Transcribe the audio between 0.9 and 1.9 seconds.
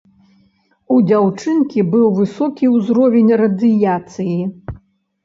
У дзяўчынкі